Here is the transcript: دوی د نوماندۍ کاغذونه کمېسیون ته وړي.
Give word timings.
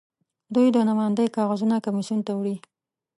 دوی 0.53 0.67
د 0.71 0.77
نوماندۍ 0.89 1.27
کاغذونه 1.37 1.75
کمېسیون 1.85 2.19
ته 2.27 2.31
وړي. 2.39 2.55